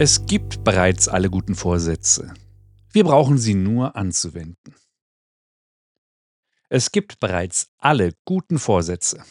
Es 0.00 0.26
gibt 0.26 0.62
bereits 0.62 1.08
alle 1.08 1.28
guten 1.28 1.56
Vorsätze. 1.56 2.32
Wir 2.92 3.02
brauchen 3.02 3.36
sie 3.36 3.54
nur 3.54 3.96
anzuwenden. 3.96 4.76
Es 6.68 6.92
gibt 6.92 7.18
bereits 7.18 7.72
alle 7.78 8.12
guten 8.24 8.60
Vorsätze. 8.60 9.24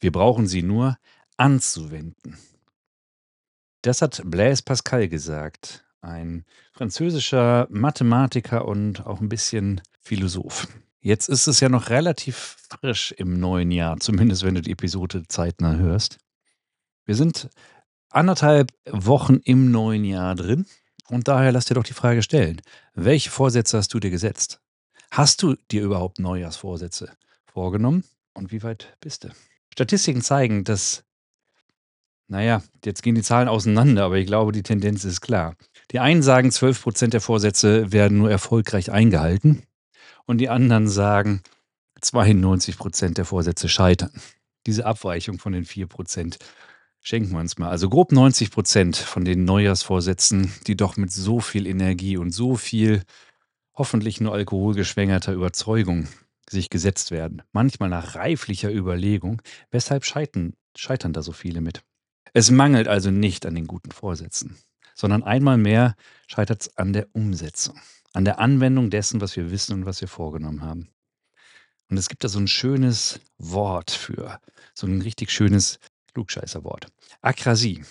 Wir 0.00 0.10
brauchen 0.10 0.48
sie 0.48 0.64
nur 0.64 0.98
anzuwenden. 1.36 2.36
Das 3.82 4.02
hat 4.02 4.22
Blaise 4.24 4.64
Pascal 4.64 5.06
gesagt, 5.06 5.84
ein 6.00 6.46
französischer 6.72 7.68
Mathematiker 7.70 8.66
und 8.66 9.06
auch 9.06 9.20
ein 9.20 9.28
bisschen 9.28 9.82
Philosoph. 10.00 10.66
Jetzt 10.98 11.28
ist 11.28 11.46
es 11.46 11.60
ja 11.60 11.68
noch 11.68 11.90
relativ 11.90 12.56
frisch 12.68 13.12
im 13.12 13.38
neuen 13.38 13.70
Jahr, 13.70 14.00
zumindest 14.00 14.42
wenn 14.42 14.56
du 14.56 14.62
die 14.62 14.72
Episode 14.72 15.28
zeitnah 15.28 15.76
hörst. 15.76 16.18
Wir 17.04 17.14
sind 17.14 17.50
anderthalb 18.14 18.72
Wochen 18.90 19.36
im 19.44 19.70
neuen 19.70 20.04
Jahr 20.04 20.34
drin. 20.34 20.66
Und 21.08 21.28
daher 21.28 21.52
lass 21.52 21.66
dir 21.66 21.74
doch 21.74 21.84
die 21.84 21.92
Frage 21.92 22.22
stellen, 22.22 22.62
welche 22.94 23.30
Vorsätze 23.30 23.76
hast 23.76 23.92
du 23.92 24.00
dir 24.00 24.10
gesetzt? 24.10 24.60
Hast 25.10 25.42
du 25.42 25.56
dir 25.70 25.82
überhaupt 25.82 26.18
Neujahrsvorsätze 26.18 27.10
vorgenommen? 27.44 28.04
Und 28.34 28.50
wie 28.50 28.62
weit 28.62 28.96
bist 29.00 29.24
du? 29.24 29.28
Statistiken 29.72 30.22
zeigen, 30.22 30.64
dass, 30.64 31.04
naja, 32.28 32.62
jetzt 32.84 33.02
gehen 33.02 33.14
die 33.14 33.22
Zahlen 33.22 33.48
auseinander, 33.48 34.04
aber 34.04 34.16
ich 34.16 34.26
glaube, 34.26 34.52
die 34.52 34.62
Tendenz 34.62 35.04
ist 35.04 35.20
klar. 35.20 35.56
Die 35.90 35.98
einen 35.98 36.22
sagen, 36.22 36.48
12% 36.48 37.08
der 37.08 37.20
Vorsätze 37.20 37.92
werden 37.92 38.18
nur 38.18 38.30
erfolgreich 38.30 38.90
eingehalten. 38.90 39.64
Und 40.24 40.38
die 40.38 40.48
anderen 40.48 40.88
sagen, 40.88 41.42
92% 42.00 43.14
der 43.14 43.24
Vorsätze 43.24 43.68
scheitern. 43.68 44.12
Diese 44.66 44.86
Abweichung 44.86 45.38
von 45.38 45.52
den 45.52 45.66
4% 45.66 46.38
Schenken 47.04 47.32
wir 47.32 47.40
uns 47.40 47.58
mal. 47.58 47.68
Also 47.68 47.88
grob 47.88 48.12
90 48.12 48.52
Prozent 48.52 48.96
von 48.96 49.24
den 49.24 49.44
Neujahrsvorsätzen, 49.44 50.52
die 50.68 50.76
doch 50.76 50.96
mit 50.96 51.12
so 51.12 51.40
viel 51.40 51.66
Energie 51.66 52.16
und 52.16 52.30
so 52.30 52.54
viel 52.54 53.02
hoffentlich 53.74 54.20
nur 54.20 54.32
alkoholgeschwängerter 54.32 55.32
Überzeugung 55.32 56.06
sich 56.48 56.70
gesetzt 56.70 57.10
werden. 57.10 57.42
Manchmal 57.50 57.88
nach 57.88 58.14
reiflicher 58.14 58.72
Überlegung. 58.72 59.42
Weshalb 59.72 60.04
scheitern, 60.04 60.54
scheitern 60.76 61.12
da 61.12 61.22
so 61.22 61.32
viele 61.32 61.60
mit? 61.60 61.82
Es 62.34 62.52
mangelt 62.52 62.86
also 62.86 63.10
nicht 63.10 63.46
an 63.46 63.56
den 63.56 63.66
guten 63.66 63.90
Vorsätzen, 63.90 64.56
sondern 64.94 65.24
einmal 65.24 65.58
mehr 65.58 65.96
scheitert 66.28 66.62
es 66.62 66.76
an 66.76 66.92
der 66.92 67.08
Umsetzung, 67.12 67.80
an 68.12 68.24
der 68.24 68.38
Anwendung 68.38 68.90
dessen, 68.90 69.20
was 69.20 69.36
wir 69.36 69.50
wissen 69.50 69.72
und 69.74 69.86
was 69.86 70.00
wir 70.00 70.08
vorgenommen 70.08 70.62
haben. 70.62 70.88
Und 71.90 71.98
es 71.98 72.08
gibt 72.08 72.22
da 72.24 72.28
so 72.28 72.38
ein 72.38 72.48
schönes 72.48 73.20
Wort 73.38 73.90
für, 73.90 74.40
so 74.72 74.86
ein 74.86 75.02
richtig 75.02 75.30
schönes 75.30 75.78
Klugscheißerwort. 76.14 76.86
Akrasie. 77.20 77.84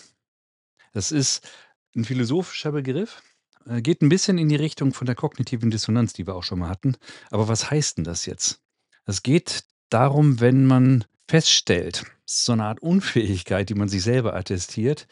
Das 0.94 1.12
ist 1.12 1.48
ein 1.96 2.06
philosophischer 2.06 2.72
Begriff, 2.72 3.22
äh, 3.66 3.82
geht 3.82 4.02
ein 4.02 4.10
bisschen 4.10 4.38
in 4.38 4.50
die 4.50 4.56
Richtung 4.56 4.94
von 4.94 5.06
der 5.06 5.16
kognitiven 5.16 5.72
Dissonanz, 5.72 6.14
die 6.14 6.28
wir 6.28 6.36
auch 6.36 6.44
schon 6.44 6.60
mal 6.60 6.70
hatten. 6.70 6.96
Aber 7.30 7.48
was 7.48 7.70
heißt 7.70 7.98
denn 7.98 8.04
das 8.04 8.26
jetzt? 8.26 8.62
Es 9.06 9.24
geht 9.24 9.64
darum, 9.90 10.40
wenn 10.40 10.66
man 10.66 11.06
feststellt, 11.28 12.06
so 12.26 12.54
eine 12.54 12.66
Art 12.66 12.82
Unfähigkeit, 12.82 13.70
die 13.70 13.76
man 13.76 13.90
sich 13.90 14.04
selber 14.04 14.36
attestiert, 14.36 15.08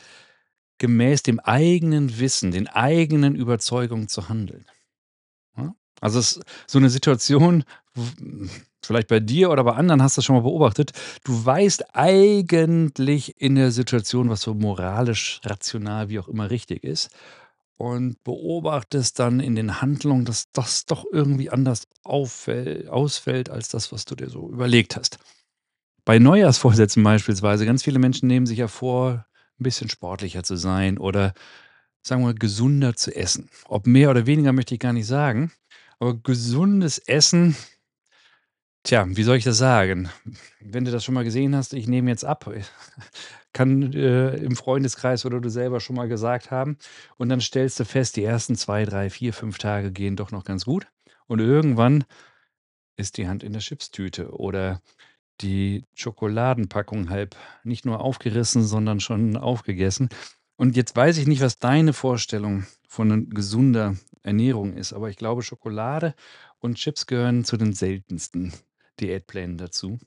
gemäß 0.78 1.24
dem 1.24 1.40
eigenen 1.40 2.19
Wissen, 2.19 2.52
den 2.52 2.68
eigenen 2.68 3.36
Überzeugungen 3.36 4.08
zu 4.08 4.30
handeln. 4.30 4.66
Also 6.02 6.19
es 6.19 6.38
ist 6.38 6.44
so 6.68 6.80
eine 6.80 6.90
Situation, 6.90 7.64
vielleicht 8.86 9.08
bei 9.08 9.20
dir 9.20 9.50
oder 9.50 9.64
bei 9.64 9.74
anderen 9.74 10.02
hast 10.02 10.18
du 10.18 10.20
das 10.20 10.26
schon 10.26 10.36
mal 10.36 10.42
beobachtet. 10.42 10.92
Du 11.24 11.46
weißt 11.46 11.96
eigentlich 11.96 13.40
in 13.42 13.56
der 13.56 13.72
Situation, 13.72 14.30
was 14.30 14.42
so 14.42 14.54
moralisch, 14.54 15.42
rational, 15.44 16.10
wie 16.10 16.20
auch 16.20 16.28
immer 16.28 16.50
richtig 16.50 16.84
ist 16.84 17.10
und 17.80 18.22
beobachtest 18.26 19.20
dann 19.20 19.40
in 19.40 19.56
den 19.56 19.82
Handlungen, 19.82 20.26
dass 20.26 20.52
das 20.52 20.86
doch 20.86 21.06
irgendwie 21.12 21.50
anders 21.50 21.88
auffäll 22.04 22.90
ausfällt 22.90 23.50
als 23.50 23.70
das, 23.70 23.92
was 23.94 24.04
du 24.04 24.16
dir 24.16 24.30
so 24.30 24.50
überlegt 24.50 24.98
hast. 24.98 25.18
Bei 26.04 26.20
Neujahrsvorsätzen 26.20 27.04
beispielsweise, 27.04 27.66
ganz 27.66 27.84
viele 27.84 28.00
Menschen 28.00 28.28
nehmen 28.28 28.46
sich 28.46 28.58
ja 28.58 28.68
vor, 28.68 29.26
ein 29.60 29.64
bisschen 29.64 29.90
sportlicher 29.90 30.44
zu 30.44 30.58
sein 30.58 30.98
oder 30.98 31.34
sagen 32.02 32.26
wir 32.26 32.34
gesunder 32.34 32.96
zu 32.96 33.16
essen. 33.16 33.50
Ob 33.66 33.88
mehr 33.88 34.10
oder 34.10 34.26
weniger 34.26 34.52
möchte 34.52 34.74
ich 34.74 34.80
gar 34.80 34.94
nicht 34.94 35.08
sagen, 35.08 35.52
aber 36.00 36.16
gesundes 36.16 36.98
Essen 36.98 37.56
Tja, 38.84 39.06
wie 39.10 39.24
soll 39.24 39.38
ich 39.38 39.44
das 39.44 39.58
sagen? 39.58 40.10
Wenn 40.62 40.86
du 40.86 40.92
das 40.92 41.04
schon 41.04 41.14
mal 41.14 41.26
gesehen 41.26 41.56
hast, 41.56 41.74
ich 41.74 41.88
nehme 41.88 42.10
jetzt 42.10 42.24
ab, 42.24 42.50
kann 43.54 43.94
äh, 43.94 44.36
im 44.38 44.56
Freundeskreis 44.56 45.26
oder 45.26 45.42
du 45.42 45.50
selber 45.50 45.80
schon 45.80 45.98
mal 45.98 46.08
gesagt 46.08 46.50
haben. 46.50 46.78
Und 47.18 47.30
dann 47.30 47.42
stellst 47.42 47.80
du 47.80 47.86
fest, 47.86 48.16
die 48.16 48.24
ersten 48.24 48.56
zwei, 48.56 48.86
drei, 48.86 49.10
vier, 49.10 49.34
fünf 49.34 49.58
Tage 49.58 49.92
gehen 49.92 50.16
doch 50.16 50.32
noch 50.32 50.46
ganz 50.46 50.66
gut. 50.66 50.88
Und 51.28 51.40
irgendwann 51.40 52.06
ist 52.96 53.18
die 53.18 53.28
Hand 53.28 53.44
in 53.44 53.54
der 53.54 53.62
Chipstüte 53.62 54.32
oder 54.32 54.82
die 55.42 55.86
Schokoladenpackung 55.94 57.10
halb 57.10 57.36
nicht 57.64 57.86
nur 57.86 58.02
aufgerissen, 58.02 58.64
sondern 58.64 59.00
schon 59.00 59.38
aufgegessen. 59.38 60.10
Und 60.56 60.76
jetzt 60.76 60.96
weiß 60.96 61.18
ich 61.18 61.28
nicht, 61.28 61.42
was 61.42 61.60
deine 61.60 61.94
Vorstellung 61.94 62.66
von 62.88 63.30
gesunder 63.30 63.96
Ernährung 64.24 64.74
ist, 64.74 64.94
aber 64.94 65.10
ich 65.10 65.16
glaube, 65.16 65.42
Schokolade 65.44 66.16
und 66.60 66.76
Chips 66.76 67.08
gehören 67.08 67.46
zu 67.46 67.56
den 67.56 67.74
seltensten 67.74 68.54
Diätplänen 69.00 69.58
dazu. 69.58 70.00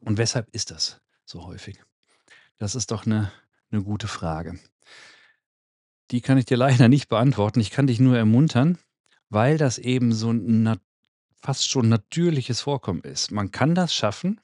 Und 0.00 0.18
weshalb 0.18 0.48
ist 0.54 0.70
das 0.70 1.00
so 1.24 1.46
häufig? 1.46 1.82
Das 2.58 2.74
ist 2.74 2.90
doch 2.90 3.06
eine, 3.06 3.32
eine 3.70 3.82
gute 3.82 4.08
Frage. 4.08 4.58
Die 6.10 6.20
kann 6.20 6.38
ich 6.38 6.44
dir 6.44 6.56
leider 6.56 6.88
nicht 6.88 7.08
beantworten. 7.08 7.60
Ich 7.60 7.70
kann 7.70 7.86
dich 7.86 8.00
nur 8.00 8.16
ermuntern, 8.16 8.78
weil 9.28 9.58
das 9.58 9.78
eben 9.78 10.12
so 10.12 10.30
ein 10.30 10.78
fast 11.36 11.68
schon 11.68 11.88
natürliches 11.88 12.60
Vorkommen 12.60 13.02
ist. 13.02 13.30
Man 13.30 13.50
kann 13.50 13.74
das 13.74 13.94
schaffen, 13.94 14.40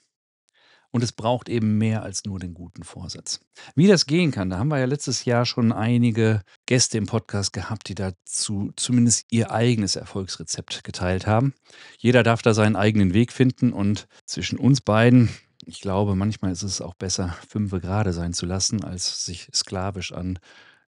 und 0.92 1.02
es 1.02 1.10
braucht 1.10 1.48
eben 1.48 1.78
mehr 1.78 2.02
als 2.02 2.24
nur 2.24 2.38
den 2.38 2.54
guten 2.54 2.84
Vorsatz. 2.84 3.40
Wie 3.74 3.88
das 3.88 4.06
gehen 4.06 4.30
kann, 4.30 4.50
da 4.50 4.58
haben 4.58 4.68
wir 4.68 4.78
ja 4.78 4.84
letztes 4.84 5.24
Jahr 5.24 5.46
schon 5.46 5.72
einige 5.72 6.42
Gäste 6.66 6.98
im 6.98 7.06
Podcast 7.06 7.52
gehabt, 7.52 7.88
die 7.88 7.94
dazu 7.94 8.70
zumindest 8.76 9.26
ihr 9.30 9.50
eigenes 9.50 9.96
Erfolgsrezept 9.96 10.84
geteilt 10.84 11.26
haben. 11.26 11.54
Jeder 11.98 12.22
darf 12.22 12.42
da 12.42 12.54
seinen 12.54 12.76
eigenen 12.76 13.14
Weg 13.14 13.32
finden 13.32 13.72
und 13.72 14.06
zwischen 14.26 14.58
uns 14.58 14.80
beiden, 14.82 15.30
ich 15.64 15.80
glaube, 15.80 16.14
manchmal 16.14 16.52
ist 16.52 16.62
es 16.62 16.80
auch 16.80 16.94
besser, 16.94 17.36
fünfe 17.48 17.80
gerade 17.80 18.12
sein 18.12 18.34
zu 18.34 18.46
lassen, 18.46 18.84
als 18.84 19.24
sich 19.24 19.48
sklavisch 19.54 20.12
an 20.12 20.38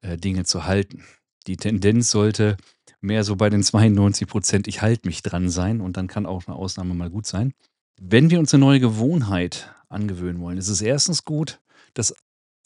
äh, 0.01 0.18
Dinge 0.18 0.45
zu 0.45 0.66
halten. 0.66 1.06
Die 1.47 1.57
Tendenz 1.57 2.12
sollte 2.12 2.57
mehr 3.01 3.23
so 3.23 3.35
bei 3.35 3.50
den 3.50 3.63
92 3.63 4.28
Prozent, 4.28 4.68
ich 4.68 4.81
halte 4.81 5.07
mich 5.07 5.22
dran 5.22 5.50
sein 5.50 5.81
und 5.81 5.97
dann 5.97 6.07
kann 6.07 6.25
auch 6.25 6.47
eine 6.47 6.56
Ausnahme 6.56 6.94
mal 6.94 7.09
gut 7.09 7.28
sein. 7.28 7.53
Wenn 8.00 8.29
wir 8.31 8.39
uns 8.39 8.53
eine 8.53 8.62
neue 8.62 8.79
Gewohnheit 8.79 9.74
angewöhnen 9.92 10.42
wollen, 10.42 10.58
ist 10.58 10.68
es 10.68 10.82
erstens 10.82 11.26
gut, 11.26 11.60
das 11.94 12.14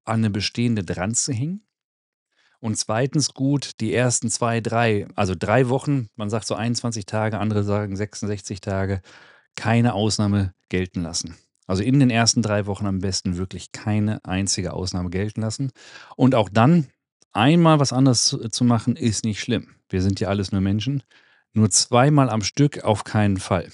an 0.06 0.20
eine 0.20 0.30
bestehende 0.30 0.84
dran 0.84 1.14
zu 1.14 1.34
hängen. 1.34 1.66
Und 2.60 2.78
zweitens 2.78 3.34
gut, 3.34 3.80
die 3.80 3.94
ersten 3.94 4.30
zwei, 4.30 4.62
drei, 4.62 5.08
also 5.16 5.36
drei 5.38 5.70
Wochen, 5.70 6.08
man 6.16 6.30
sagt 6.30 6.48
so 6.48 6.56
21 6.56 7.06
Tage, 7.06 7.40
andere 7.40 7.64
sagen 7.64 7.96
66 7.96 8.62
Tage, 8.62 9.02
keine 9.56 9.94
Ausnahme 9.94 10.54
gelten 10.70 11.02
lassen. 11.02 11.36
Also 11.68 11.84
in 11.84 12.00
den 12.00 12.10
ersten 12.10 12.42
drei 12.42 12.66
Wochen 12.66 12.86
am 12.86 13.00
besten 13.00 13.38
wirklich 13.38 13.72
keine 13.72 14.24
einzige 14.24 14.74
Ausnahme 14.74 15.10
gelten 15.10 15.42
lassen. 15.42 15.72
Und 16.16 16.36
auch 16.36 16.50
dann 16.50 16.88
einmal 17.34 17.80
was 17.80 17.94
anderes 17.94 18.26
zu, 18.26 18.50
zu 18.50 18.64
machen, 18.64 18.96
ist 18.96 19.26
nicht 19.26 19.40
schlimm. 19.40 19.76
Wir 19.90 20.02
sind 20.02 20.20
ja 20.20 20.30
alles 20.30 20.52
nur 20.52 20.62
Menschen. 20.62 21.04
Nur 21.56 21.70
zweimal 21.70 22.30
am 22.30 22.42
Stück 22.42 22.84
auf 22.84 23.06
keinen 23.06 23.38
Fall. 23.38 23.70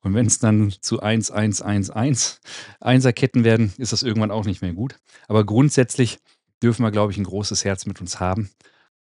Und 0.00 0.14
wenn 0.14 0.26
es 0.26 0.38
dann 0.38 0.72
zu 0.80 1.00
1, 1.00 1.32
1, 1.32 1.62
1, 1.62 1.90
1 1.90 2.40
Einserketten 2.80 3.42
werden, 3.42 3.72
ist 3.76 3.92
das 3.92 4.04
irgendwann 4.04 4.30
auch 4.30 4.44
nicht 4.44 4.62
mehr 4.62 4.72
gut. 4.72 4.96
Aber 5.26 5.44
grundsätzlich 5.44 6.20
dürfen 6.62 6.84
wir, 6.84 6.92
glaube 6.92 7.10
ich, 7.10 7.18
ein 7.18 7.24
großes 7.24 7.64
Herz 7.64 7.86
mit 7.86 8.00
uns 8.00 8.20
haben. 8.20 8.50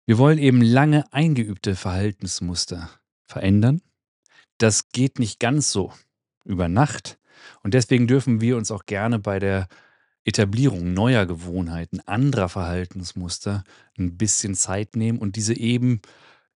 Wir 0.07 0.17
wollen 0.17 0.39
eben 0.39 0.61
lange 0.61 1.05
eingeübte 1.13 1.75
Verhaltensmuster 1.75 2.89
verändern. 3.27 3.81
Das 4.57 4.89
geht 4.89 5.19
nicht 5.19 5.39
ganz 5.39 5.71
so 5.71 5.93
über 6.43 6.67
Nacht. 6.67 7.19
Und 7.61 7.75
deswegen 7.75 8.07
dürfen 8.07 8.41
wir 8.41 8.57
uns 8.57 8.71
auch 8.71 8.85
gerne 8.87 9.19
bei 9.19 9.37
der 9.37 9.67
Etablierung 10.25 10.93
neuer 10.93 11.27
Gewohnheiten, 11.27 11.99
anderer 12.07 12.49
Verhaltensmuster 12.49 13.63
'n 13.95 14.17
bisschen 14.17 14.55
Zeit 14.55 14.95
nehmen 14.95 15.19
und 15.19 15.35
diese 15.35 15.55
eben 15.55 16.01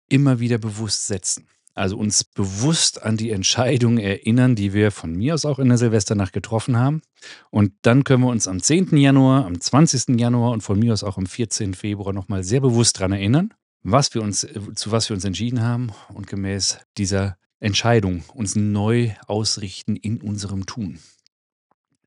immer 0.08 0.40
wieder 0.40 0.60
bewusst 0.60 1.08
setzen. 1.08 1.48
Also, 1.76 1.98
uns 1.98 2.24
bewusst 2.24 3.02
an 3.02 3.18
die 3.18 3.32
Entscheidung 3.32 3.98
erinnern, 3.98 4.56
die 4.56 4.74
wir 4.74 4.92
von 4.92 5.16
mir 5.16 5.34
aus 5.34 5.46
auch 5.46 5.58
in 5.58 5.70
der 5.70 5.80
Silvesternacht 5.80 6.32
getroffen 6.32 6.78
haben. 6.78 7.02
Und 7.50 7.74
dann 7.82 8.04
können 8.04 8.22
wir 8.24 8.30
uns 8.30 8.48
am 8.48 8.62
10. 8.62 8.96
Januar, 8.98 9.46
am 9.46 9.60
20. 9.60 10.20
Januar 10.20 10.52
und 10.52 10.62
von 10.62 10.78
mir 10.78 10.94
aus 10.94 11.04
auch 11.04 11.18
am 11.18 11.26
14. 11.26 11.74
Februar 11.74 12.14
noch 12.14 12.28
mal 12.28 12.44
sehr 12.44 12.62
bewusst 12.62 13.00
dran 13.00 13.12
erinnern, 13.12 13.54
was 13.82 14.14
wir 14.14 14.22
uns 14.22 14.48
zu 14.76 14.92
was 14.92 15.10
wir 15.10 15.16
uns 15.16 15.26
entschieden 15.26 15.62
haben 15.62 15.92
und 16.14 16.28
gemäß 16.28 16.78
dieser 16.98 17.38
Entscheidung 17.60 18.24
uns 18.34 18.56
neu 18.56 19.12
ausrichten 19.28 19.96
in 19.96 20.22
unserem 20.22 20.66
Tun. 20.68 21.00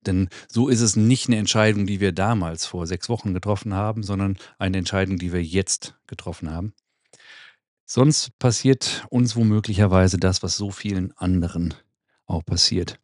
Denn 0.06 0.28
so 0.48 0.68
ist 0.68 0.80
es 0.80 0.94
nicht 0.94 1.28
'ne 1.28 1.38
Entscheidung, 1.38 1.86
die 1.86 1.98
wir 1.98 2.12
damals 2.12 2.66
vor 2.66 2.86
6 2.86 3.08
Wochen 3.08 3.34
getroffen 3.34 3.74
haben, 3.74 4.04
sondern 4.04 4.38
eine 4.58 4.78
Entscheidung, 4.78 5.18
die 5.18 5.32
wir 5.32 5.42
jetzt 5.42 5.96
getroffen 6.06 6.50
haben. 6.52 6.72
Sonst 7.88 8.36
passiert 8.40 9.06
uns 9.10 9.36
womöglicherweise 9.36 10.18
das, 10.18 10.42
was 10.42 10.56
so 10.56 10.72
vielen 10.72 11.16
anderen 11.16 11.72
auch 12.26 12.44
passiert. 12.44 12.98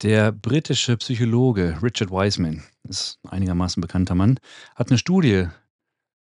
Der 0.00 0.32
britische 0.32 0.96
Psychologe 0.96 1.78
Richard 1.82 2.10
Wiseman, 2.10 2.62
ist 2.88 3.18
einigermaßen 3.28 3.82
bekannter 3.82 4.14
Mann, 4.14 4.40
hat 4.74 4.90
'ne 4.90 4.96
Studie 4.96 5.48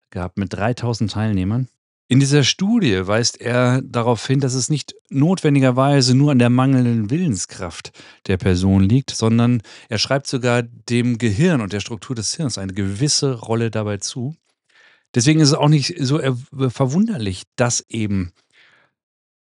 gehabt 0.09 0.39
mit 0.39 0.51
3.000 0.51 1.11
Teilnehmern. 1.11 1.67
In 2.07 2.19
dieser 2.19 2.43
Studie 2.43 3.05
weist 3.05 3.39
er 3.39 3.83
darauf 3.83 4.25
hin, 4.25 4.39
dass 4.39 4.55
es 4.55 4.69
nicht 4.69 4.95
notwendigerweise 5.11 6.15
nur 6.15 6.31
an 6.31 6.39
der 6.39 6.49
mangelnden 6.49 7.11
Willenskraft 7.11 7.91
der 8.25 8.37
Person 8.37 8.81
liegt, 8.81 9.11
sondern 9.11 9.61
er 9.89 9.99
schreibt 9.99 10.25
sogar 10.25 10.63
dem 10.63 11.19
Gehirn 11.19 11.61
und 11.61 11.71
der 11.71 11.81
Struktur 11.81 12.15
des 12.15 12.35
Hirns 12.35 12.57
eine 12.57 12.73
gewisse 12.73 13.35
Rolle 13.35 13.69
dabei 13.69 13.97
zu. 13.97 14.35
Deswegen 15.15 15.39
ist 15.39 15.49
es 15.49 15.55
auch 15.55 15.69
nicht 15.69 15.95
so 15.99 16.19
erw 16.19 16.69
verwunderlich, 16.69 17.43
dass 17.55 17.83
eben 17.89 18.31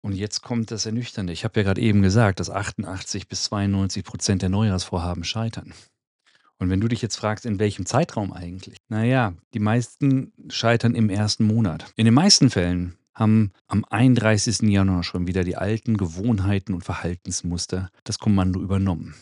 und 0.03 0.15
jetzt 0.15 0.41
kommt 0.41 0.69
das 0.69 0.85
Ernüchternde. 0.85 1.31
Ich 1.31 1.45
habe 1.45 1.61
ja 1.61 1.63
grad 1.63 1.77
eben 1.77 2.01
gesagt, 2.01 2.41
dass 2.41 2.49
88 2.49 3.29
bis 3.29 3.43
92 3.43 4.03
% 4.03 4.41
der 4.41 4.49
Neujahrsvorhaben 4.49 5.23
scheitern. 5.23 5.73
Und 6.59 6.69
wenn 6.69 6.81
du 6.81 6.89
dich 6.89 7.01
jetzt 7.01 7.15
fragst, 7.15 7.45
in 7.45 7.57
welchem 7.57 7.85
Zeitraum 7.85 8.33
eigentlich? 8.33 8.77
Na 8.89 9.05
ja, 9.05 9.33
die 9.53 9.59
meisten 9.59 10.33
scheitern 10.49 10.93
im 10.93 11.09
1. 11.09 11.39
Monat. 11.39 11.91
In 11.95 12.05
den 12.05 12.13
meisten 12.13 12.49
Fällen 12.49 12.97
haben 13.13 13.51
am 13.67 13.85
31. 13.89 14.69
Januar 14.69 15.03
schon 15.03 15.25
wieder 15.25 15.43
die 15.43 15.55
alten 15.55 15.95
Gewohnheiten 15.95 16.73
und 16.73 16.83
Verhaltensmuster 16.83 17.89
das 18.03 18.19
Kommando 18.19 18.61
übernommen. 18.61 19.15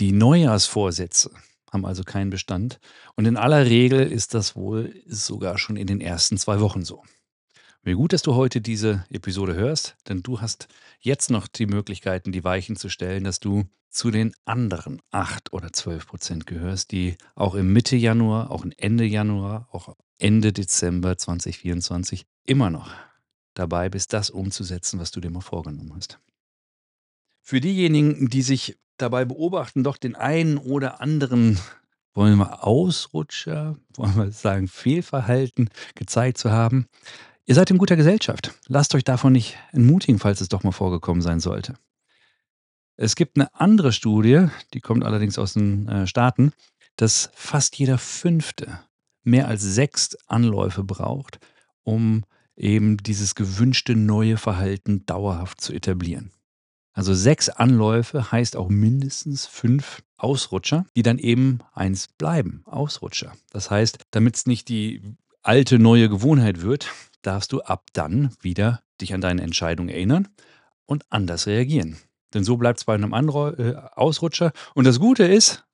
Die 0.00 0.12
Neujahrsvorsätze 0.12 1.30
haben 1.74 1.84
also 1.84 2.02
keinen 2.04 2.30
Bestand 2.30 2.78
und 3.16 3.26
in 3.26 3.36
aller 3.36 3.66
Regel 3.66 4.10
ist 4.10 4.32
das 4.32 4.56
wohl 4.56 4.94
sogar 5.06 5.58
schon 5.58 5.76
in 5.76 5.86
den 5.86 6.00
ersten 6.00 6.38
2 6.38 6.60
Wochen 6.60 6.84
so. 6.84 7.02
Wie 7.82 7.92
gut, 7.92 8.14
dass 8.14 8.22
du 8.22 8.34
heute 8.34 8.62
diese 8.62 9.04
Episode 9.10 9.54
hörst, 9.54 9.96
denn 10.08 10.22
du 10.22 10.40
hast 10.40 10.68
jetzt 11.00 11.30
noch 11.30 11.46
die 11.46 11.66
Möglichkeiten, 11.66 12.32
die 12.32 12.42
Weichen 12.42 12.76
zu 12.76 12.88
stellen, 12.88 13.24
dass 13.24 13.40
du 13.40 13.64
zu 13.90 14.10
den 14.10 14.34
anderen 14.46 15.02
8 15.10 15.52
oder 15.52 15.70
12 15.70 16.06
% 16.06 16.46
gehörst, 16.46 16.92
die 16.92 17.16
auch 17.34 17.54
im 17.54 17.74
Mitte 17.74 17.94
Januar, 17.94 18.50
auch 18.50 18.64
Ende 18.78 19.04
Januar, 19.04 19.68
auch 19.70 19.94
Ende 20.18 20.52
Dezember 20.52 21.18
2024 21.18 22.24
immer 22.46 22.70
noch 22.70 22.90
dabei 23.52 23.90
bist, 23.90 24.12
das 24.14 24.30
umzusetzen, 24.30 24.98
was 24.98 25.10
du 25.10 25.20
dir 25.20 25.30
mal 25.30 25.42
vorgenommen 25.42 25.92
hast. 25.94 26.18
Für 27.42 27.60
diejenigen, 27.60 28.30
die 28.30 28.42
sich 28.42 28.78
dabei 28.98 29.24
beobachten, 29.24 29.84
doch 29.84 29.96
den 29.96 30.16
einen 30.16 30.58
oder 30.58 31.00
anderen, 31.00 31.58
wollen 32.14 32.38
wir 32.38 32.64
Ausrutscher, 32.64 33.76
wollen 33.96 34.16
wir 34.16 34.30
sagen, 34.30 34.68
Fehlverhalten 34.68 35.68
gezeigt 35.94 36.38
zu 36.38 36.50
haben. 36.50 36.86
Ihr 37.46 37.54
seid 37.54 37.70
in 37.70 37.78
guter 37.78 37.96
Gesellschaft. 37.96 38.54
Lasst 38.68 38.94
euch 38.94 39.04
davon 39.04 39.32
nicht 39.32 39.58
entmutigen, 39.72 40.18
falls 40.18 40.40
es 40.40 40.48
doch 40.48 40.62
mal 40.62 40.72
vorgekommen 40.72 41.22
sein 41.22 41.40
sollte. 41.40 41.74
Es 42.96 43.16
gibt 43.16 43.36
'ne 43.36 43.48
andere 43.54 43.92
Studie, 43.92 44.46
die 44.72 44.80
kommt 44.80 45.04
allerdings 45.04 45.38
aus 45.38 45.54
den, 45.54 45.88
äh, 45.88 46.06
Staaten, 46.06 46.52
dass 46.96 47.30
fast 47.34 47.76
jeder 47.76 47.98
5. 47.98 48.78
mehr 49.24 49.48
als 49.48 49.62
6 49.62 50.16
Anläufe 50.28 50.84
braucht, 50.84 51.40
um 51.82 52.24
eben 52.56 52.96
dieses 52.98 53.34
gewünschte 53.34 53.96
neue 53.96 54.36
Verhalten 54.36 55.04
dauerhaft 55.06 55.60
zu 55.60 55.72
etablieren. 55.72 56.30
Also 56.94 57.12
6 57.12 57.48
Anläufe 57.50 58.30
heißt 58.30 58.56
auch 58.56 58.68
mindestens 58.68 59.46
5 59.46 60.02
Ausrutscher, 60.16 60.86
die 60.96 61.02
dann 61.02 61.18
eben 61.18 61.58
1 61.74 62.08
bleiben, 62.16 62.62
Ausrutscher. 62.66 63.32
Das 63.50 63.70
heißt, 63.70 63.98
damit's 64.12 64.46
nicht 64.46 64.68
die 64.68 65.02
alte 65.42 65.78
neue 65.80 66.08
Gewohnheit 66.08 66.62
wird, 66.62 66.88
darfst 67.22 67.52
du 67.52 67.60
ab 67.62 67.86
dann 67.92 68.30
wieder 68.40 68.80
dich 69.00 69.12
an 69.12 69.20
deine 69.20 69.42
Entscheidung 69.42 69.88
erinnern 69.88 70.28
und 70.86 71.04
anders 71.10 71.48
reagieren. 71.48 71.98
Denn 72.32 72.44
so 72.44 72.56
bleibt's 72.56 72.84
bei 72.84 72.96
'nem 72.96 73.12
Anrau 73.12 73.50
äh, 73.50 73.74
Ausrutscher. 73.94 74.52
Und 74.74 74.86
das 74.86 75.00
Gute 75.00 75.24
ist, 75.24 75.64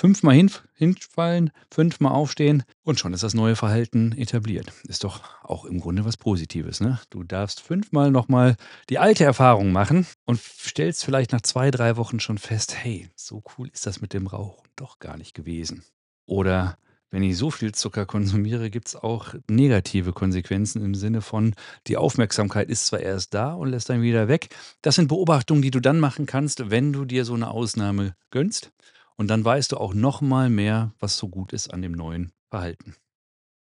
5 0.00 0.22
Mal 0.22 0.34
hinf 0.34 0.62
hinfallen, 0.72 1.50
5 1.70 2.00
Mal 2.00 2.08
aufstehen 2.12 2.62
und 2.84 2.98
schon 2.98 3.12
ist 3.12 3.22
das 3.22 3.34
neue 3.34 3.54
Verhalten 3.54 4.12
etabliert. 4.12 4.72
Ist 4.88 5.04
doch 5.04 5.20
auch 5.44 5.66
im 5.66 5.78
Grunde 5.78 6.06
was 6.06 6.16
Positives, 6.16 6.80
ne? 6.80 6.98
Du 7.10 7.22
darfst 7.22 7.60
5 7.60 7.92
Mal 7.92 8.10
noch 8.10 8.26
mal 8.28 8.56
die 8.88 8.98
alte 8.98 9.24
Erfahrung 9.24 9.72
machen 9.72 10.06
und 10.24 10.40
stellst 10.40 11.04
vielleicht 11.04 11.32
nach 11.32 11.42
2, 11.42 11.70
3 11.70 11.98
Wochen 11.98 12.18
schon 12.18 12.38
fest: 12.38 12.74
„Hey, 12.82 13.10
so 13.14 13.42
cool 13.58 13.68
ist 13.74 13.84
das 13.84 14.00
mit 14.00 14.14
dem 14.14 14.26
Rauchen 14.26 14.66
doch 14.74 15.00
gar 15.00 15.18
nicht 15.18 15.34
gewesen.“ 15.34 15.84
Oder 16.24 16.78
wenn 17.10 17.22
ich 17.22 17.36
so 17.36 17.50
viel 17.50 17.72
Zucker 17.72 18.06
konsumiere, 18.06 18.70
gibt's 18.70 18.96
auch 18.96 19.34
negative 19.50 20.14
Konsequenzen 20.14 20.82
im 20.82 20.94
Sinne 20.94 21.20
von, 21.20 21.54
die 21.88 21.98
Aufmerksamkeit 21.98 22.70
ist 22.70 22.86
zwar 22.86 23.00
erst 23.00 23.34
da 23.34 23.52
und 23.52 23.68
lässt 23.68 23.90
dann 23.90 24.00
wieder 24.00 24.28
weg. 24.28 24.48
Das 24.80 24.94
sind 24.94 25.08
Beobachtungen, 25.08 25.60
die 25.60 25.70
du 25.70 25.80
dann 25.80 26.00
machen 26.00 26.24
kannst, 26.24 26.70
wenn 26.70 26.94
du 26.94 27.04
dir 27.04 27.26
so 27.26 27.36
'ne 27.36 27.50
Ausnahme 27.50 28.14
gönnst. 28.30 28.70
Und 29.20 29.26
dann 29.28 29.44
weißt 29.44 29.72
du 29.72 29.76
auch 29.76 29.92
noch 29.92 30.22
mal 30.22 30.48
mehr, 30.48 30.94
was 30.98 31.18
so 31.18 31.28
gut 31.28 31.52
ist 31.52 31.74
an 31.74 31.82
dem 31.82 31.92
neuen 31.92 32.32
Verhalten. 32.48 32.96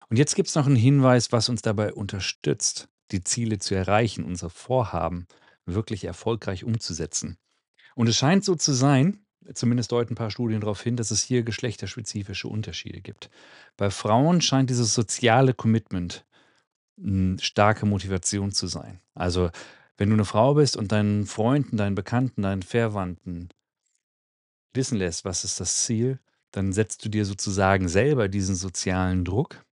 Und 0.10 0.18
jetzt 0.18 0.36
gibt's 0.36 0.56
noch 0.56 0.68
'n 0.68 0.76
Hinweis, 0.76 1.32
was 1.32 1.50
uns 1.50 1.62
dabei 1.62 1.94
unterstützt, 1.94 2.90
die 3.12 3.24
Ziele 3.24 3.60
zu 3.60 3.76
erreichen, 3.76 4.24
unser 4.26 4.50
Vorhaben 4.50 5.28
wirklich 5.66 6.06
erfolgreich 6.06 6.64
umzusetzen. 6.64 7.38
Und 7.96 8.08
es 8.10 8.18
scheint 8.18 8.46
so 8.46 8.56
zu 8.56 8.74
sein, 8.74 9.26
zumindest 9.54 9.92
deuten 9.92 10.14
'n 10.14 10.18
paar 10.18 10.32
Studien 10.32 10.62
darauf 10.62 10.82
hin, 10.82 10.98
dass 10.98 11.12
es 11.12 11.24
hier 11.24 11.44
geschlechterspezifische 11.44 12.48
Unterschiede 12.48 13.02
gibt. 13.02 13.30
Bei 13.78 13.92
Frauen 13.92 14.42
scheint 14.42 14.70
dieses 14.70 14.94
soziale 14.96 15.54
Commitment 15.54 16.26
'n 16.98 17.40
starke 17.42 17.86
Motivation 17.86 18.52
zu 18.52 18.68
sein. 18.68 19.02
Also, 19.16 19.52
wenn 19.98 20.10
du 20.10 20.16
'ne 20.18 20.26
Frau 20.26 20.56
bist 20.56 20.78
und 20.78 20.92
deinen 20.92 21.26
Freunden, 21.28 21.78
deinen 21.78 21.96
Bekannten, 21.96 22.44
deinen 22.44 22.64
Verwandten 22.64 23.50
wissen 24.76 24.98
lässt, 24.98 25.26
was 25.26 25.44
ist 25.44 25.60
das 25.60 25.84
Ziel, 25.84 26.20
dann 26.52 26.74
setzt 26.74 27.04
du 27.06 27.10
dir 27.10 27.26
sozusagen 27.26 27.88
selber 27.90 28.28
diesen 28.30 28.56
sozialen 28.56 29.26
Druck 29.26 29.64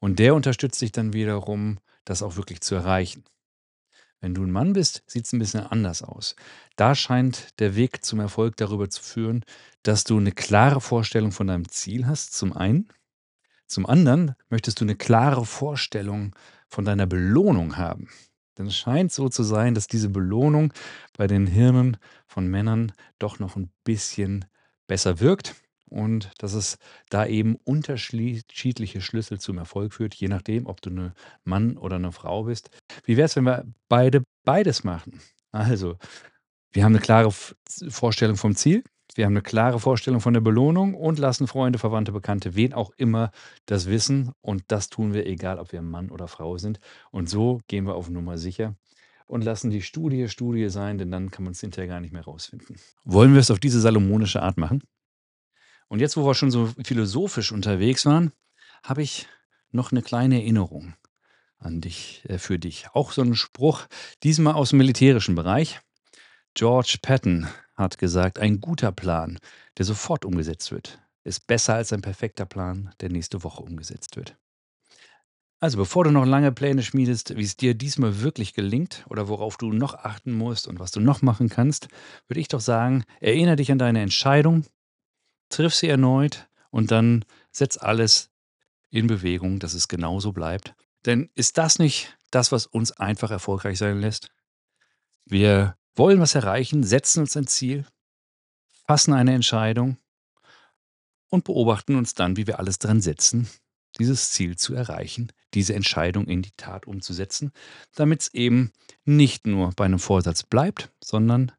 und 0.00 0.18
der 0.18 0.34
unterstützt 0.34 0.80
dich 0.82 0.92
dann 0.92 1.12
wiederum, 1.12 1.78
das 2.04 2.22
auch 2.22 2.36
wirklich 2.36 2.60
zu 2.62 2.74
erreichen. 2.74 3.24
Wenn 4.20 4.34
du 4.34 4.42
'n 4.44 4.50
Mann 4.52 4.72
bist, 4.74 5.02
sieht's 5.06 5.32
'n 5.34 5.38
bisschen 5.40 5.62
anders 5.66 6.02
aus. 6.02 6.36
Da 6.76 6.94
scheint 6.94 7.58
der 7.60 7.76
Weg 7.76 8.04
zum 8.04 8.20
Erfolg 8.20 8.56
darüber 8.58 8.90
zu 8.90 9.02
führen, 9.02 9.44
dass 9.84 10.04
du 10.04 10.20
'ne 10.20 10.32
klare 10.32 10.80
Vorstellung 10.80 11.32
von 11.32 11.48
deinem 11.48 11.68
Ziel 11.68 12.06
hast, 12.06 12.34
zum 12.34 12.52
einen. 12.56 12.88
Zum 13.68 13.86
anderen 13.86 14.34
möchtest 14.50 14.80
du 14.80 14.86
'ne 14.86 14.96
klare 14.96 15.46
Vorstellung 15.46 16.34
von 16.68 16.84
deiner 16.86 17.06
Belohnung 17.06 17.76
haben. 17.78 18.08
Denn 18.58 18.66
es 18.66 18.76
scheint 18.76 19.12
so 19.12 19.28
zu 19.28 19.42
sein, 19.42 19.74
dass 19.74 19.86
diese 19.86 20.08
Belohnung 20.10 20.72
bei 21.16 21.26
den 21.26 21.46
Hirnen 21.46 21.96
von 22.26 22.46
Männern 22.46 22.92
doch 23.18 23.38
noch 23.38 23.56
'n 23.56 23.70
bisschen 23.84 24.44
besser 24.86 25.20
wirkt 25.20 25.54
und 25.88 26.30
dass 26.38 26.52
es 26.54 26.76
da 27.10 27.26
eben 27.26 27.56
unterschlie 27.64 28.42
schiedliche 28.52 29.00
Schlüssel 29.00 29.40
zum 29.40 29.58
Erfolg 29.58 29.94
führt, 29.94 30.14
je 30.14 30.28
nachdem, 30.28 30.66
ob 30.66 30.80
du 30.82 30.90
'ne 30.90 31.14
Mann 31.44 31.76
oder 31.78 31.98
'ne 31.98 32.12
Frau 32.12 32.44
bist. 32.44 32.70
Wie 33.04 33.16
wär's, 33.16 33.36
wenn 33.36 33.44
wir 33.44 33.64
beide 33.88 34.22
beides 34.44 34.84
machen? 34.84 35.20
Also, 35.52 35.96
wir 36.72 36.84
haben 36.84 36.92
'ne 36.92 37.00
klare 37.00 37.30
Vorstellung 37.90 38.36
vom 38.36 38.56
Ziel, 38.56 38.84
wir 39.16 39.26
haben 39.26 39.34
'ne 39.34 39.42
klare 39.42 39.80
Vorstellung 39.80 40.20
von 40.20 40.34
der 40.34 40.40
Belohnung 40.40 40.94
und 40.94 41.18
lassen 41.18 41.46
Freunde, 41.46 41.78
Verwandte, 41.78 42.12
Bekannte, 42.12 42.54
wen 42.54 42.72
auch 42.72 42.92
immer 42.96 43.30
das 43.66 43.86
wissen 43.88 44.32
und 44.40 44.64
das 44.68 44.88
tun 44.90 45.14
wir, 45.14 45.26
egal 45.26 45.58
ob 45.58 45.72
wir 45.72 45.82
Mann 45.82 46.10
oder 46.10 46.28
Frau 46.28 46.58
sind. 46.58 46.80
Und 47.10 47.28
so 47.28 47.60
gehen 47.68 47.86
wir 47.86 47.94
auf 47.94 48.08
Nummer 48.10 48.38
sicher 48.38 48.74
und 49.26 49.44
lassen 49.44 49.70
die 49.70 49.82
Studie 49.82 50.28
Studie 50.28 50.68
sein, 50.70 50.98
denn 50.98 51.10
dann 51.10 51.30
kann 51.30 51.44
man's 51.44 51.60
hinterher 51.60 51.88
gar 51.88 52.00
nicht 52.00 52.12
mehr 52.12 52.24
rausfinden. 52.24 52.76
Wollen 53.04 53.34
wir's 53.34 53.50
auf 53.50 53.60
diese 53.60 53.80
salomonische 53.80 54.42
Art 54.42 54.56
machen? 54.58 54.82
Und 55.90 56.00
jetzt, 56.00 56.16
wo 56.16 56.24
wir 56.26 56.34
schon 56.34 56.50
so 56.50 56.70
philosophisch 56.84 57.52
unterwegs 57.52 58.06
waren, 58.06 58.32
habe 58.82 59.02
ich 59.02 59.28
noch 59.72 59.92
'ne 59.92 60.00
kleine 60.02 60.36
Erinnerung 60.40 60.94
an 61.58 61.80
dich 61.80 62.24
äh, 62.28 62.38
für 62.38 62.58
dich. 62.58 62.86
Auch 62.94 63.12
so 63.12 63.22
'n 63.22 63.34
Spruch, 63.34 63.86
diesmal 64.22 64.54
aus'm 64.54 64.76
militärischen 64.76 65.34
Bereich. 65.34 65.80
George 66.54 66.98
Patton 67.02 67.48
hat 67.74 67.98
gesagt: 67.98 68.38
„Ein 68.38 68.60
guter 68.60 68.92
Plan, 68.92 69.38
der 69.78 69.84
sofort 69.84 70.24
umgesetzt 70.24 70.70
wird, 70.72 71.00
ist 71.24 71.46
besser 71.46 71.74
als 71.74 71.92
ein 71.92 72.02
perfekter 72.02 72.46
Plan, 72.46 72.94
der 73.00 73.10
nächste 73.10 73.42
Woche 73.44 73.62
umgesetzt 73.62 74.16
wird. 74.16 74.36
Also, 75.60 75.78
bevor 75.78 76.02
du 76.04 76.10
noch 76.10 76.26
lange 76.26 76.50
Pläne 76.50 76.82
schmiedest, 76.82 77.36
wie 77.36 77.42
es 77.44 77.56
dir 77.56 77.74
diesmal 77.74 78.20
wirklich 78.20 78.52
gelingt 78.52 79.04
oder 79.08 79.28
worauf 79.28 79.56
du 79.56 79.72
noch 79.72 79.94
achten 79.94 80.32
musst 80.32 80.66
und 80.66 80.80
was 80.80 80.90
du 80.90 80.98
noch 81.00 81.22
machen 81.22 81.48
kannst, 81.48 81.88
würde 82.26 82.40
ich 82.40 82.48
doch 82.48 82.60
sagen, 82.60 83.04
erinnere 83.20 83.56
dich 83.56 83.70
an 83.70 83.78
deine 83.78 84.02
Entscheidung, 84.02 84.64
triff 85.50 85.74
sie 85.74 85.88
erneut 85.88 86.48
und 86.70 86.90
dann 86.92 87.24
setz 87.52 87.78
alles 87.78 88.30
in 88.90 89.06
Bewegung, 89.08 89.60
dass 89.60 89.74
es 89.74 89.88
genauso 89.88 90.32
bleibt. 90.32 90.74
Denn 91.06 91.30
ist 91.34 91.58
das 91.58 91.78
nicht 91.78 92.16
das, 92.30 92.52
was 92.52 92.66
uns 92.66 92.92
einfach 92.92 93.30
erfolgreich 93.30 93.78
sein 93.78 94.00
lässt? 94.00 94.30
Wir 95.26 95.76
wollen 95.94 96.20
was 96.20 96.34
erreichen, 96.34 96.84
setzen 96.84 97.20
uns 97.20 97.36
ein 97.36 97.46
Ziel, 97.46 97.86
fassen 98.86 99.12
eine 99.12 99.34
Entscheidung 99.34 99.96
und 101.28 101.44
beobachten 101.44 101.96
uns 101.96 102.14
dann, 102.14 102.36
wie 102.36 102.46
wir 102.46 102.58
alles 102.58 102.78
dran 102.78 103.00
setzen, 103.00 103.48
dieses 103.98 104.30
Ziel 104.30 104.56
zu 104.56 104.74
erreichen, 104.74 105.32
diese 105.54 105.74
Entscheidung 105.74 106.26
in 106.26 106.42
die 106.42 106.52
Tat 106.56 106.86
umzusetzen, 106.86 107.52
damit 107.94 108.22
es 108.22 108.34
eben 108.34 108.72
nicht 109.04 109.46
nur 109.46 109.72
bei 109.72 109.84
einem 109.84 109.98
Vorsatz 109.98 110.42
bleibt, 110.42 110.90
sondern 111.02 111.52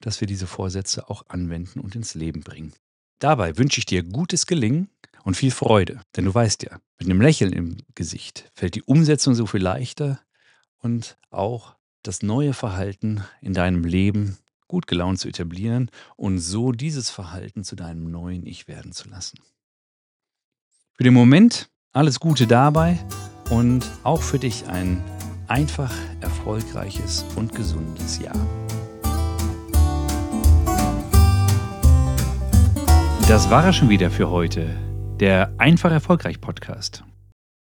dass 0.00 0.20
wir 0.20 0.28
diese 0.28 0.46
Vorsätze 0.46 1.08
auch 1.10 1.26
anwenden 1.28 1.80
und 1.80 1.94
ins 1.94 2.14
Leben 2.14 2.42
bringen. 2.42 2.72
Dabei 3.18 3.56
wünsche 3.58 3.80
ich 3.80 3.86
dir 3.86 4.02
gutes 4.04 4.46
Gelingen 4.46 4.90
und 5.24 5.36
viel 5.36 5.50
Freude, 5.50 6.00
denn 6.16 6.24
du 6.24 6.34
weißt 6.34 6.62
ja, 6.62 6.80
mit 6.98 7.08
einem 7.08 7.20
Lächeln 7.20 7.52
im 7.52 7.78
Gesicht 7.94 8.50
fällt 8.54 8.74
die 8.76 8.82
Umsetzung 8.82 9.34
so 9.34 9.46
viel 9.46 9.62
leichter 9.62 10.20
und 10.78 11.18
auch 11.30 11.74
das 12.08 12.22
neue 12.22 12.54
Verhalten 12.54 13.22
in 13.42 13.52
deinem 13.52 13.84
Leben 13.84 14.38
gut 14.66 14.86
gelaunt 14.86 15.20
zu 15.20 15.28
etablieren 15.28 15.90
und 16.16 16.38
so 16.38 16.72
dieses 16.72 17.10
Verhalten 17.10 17.64
zu 17.64 17.76
deinem 17.76 18.10
neuen 18.10 18.46
Ich 18.46 18.66
werden 18.66 18.92
zu 18.92 19.10
lassen. 19.10 19.38
Für 20.94 21.04
den 21.04 21.12
Moment 21.12 21.68
alles 21.92 22.18
Gute 22.18 22.46
dabei 22.46 22.98
und 23.50 23.84
auch 24.04 24.22
für 24.22 24.38
dich 24.38 24.66
ein 24.68 25.04
einfach 25.48 25.94
erfolgreiches 26.22 27.26
und 27.36 27.54
gesundes 27.54 28.18
Jahr. 28.18 28.36
Das 33.28 33.50
war 33.50 33.68
es 33.68 33.76
schon 33.76 33.90
wieder 33.90 34.10
für 34.10 34.30
heute, 34.30 34.74
der 35.20 35.52
Einfach 35.58 35.90
Erfolgreich 35.90 36.40
Podcast. 36.40 37.04